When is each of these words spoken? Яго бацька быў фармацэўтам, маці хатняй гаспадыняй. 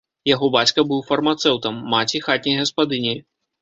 Яго 0.29 0.47
бацька 0.55 0.85
быў 0.93 1.05
фармацэўтам, 1.11 1.79
маці 1.95 2.25
хатняй 2.29 2.61
гаспадыняй. 2.65 3.27